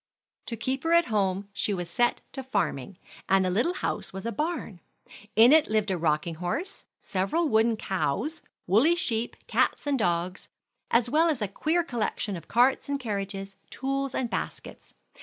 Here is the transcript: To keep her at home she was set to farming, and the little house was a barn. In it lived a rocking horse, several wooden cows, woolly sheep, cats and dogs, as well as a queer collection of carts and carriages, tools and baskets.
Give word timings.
To 0.47 0.57
keep 0.57 0.81
her 0.83 0.93
at 0.93 1.09
home 1.13 1.47
she 1.53 1.75
was 1.75 1.87
set 1.87 2.23
to 2.31 2.41
farming, 2.41 2.97
and 3.29 3.45
the 3.45 3.51
little 3.51 3.75
house 3.75 4.11
was 4.11 4.25
a 4.25 4.31
barn. 4.31 4.81
In 5.35 5.51
it 5.53 5.67
lived 5.69 5.91
a 5.91 5.97
rocking 5.99 6.33
horse, 6.41 6.85
several 6.99 7.47
wooden 7.47 7.77
cows, 7.77 8.41
woolly 8.65 8.95
sheep, 8.95 9.35
cats 9.45 9.85
and 9.85 9.99
dogs, 9.99 10.49
as 10.89 11.07
well 11.07 11.29
as 11.29 11.39
a 11.39 11.47
queer 11.47 11.83
collection 11.83 12.35
of 12.35 12.47
carts 12.47 12.89
and 12.89 12.99
carriages, 12.99 13.57
tools 13.69 14.15
and 14.15 14.27
baskets. 14.31 14.95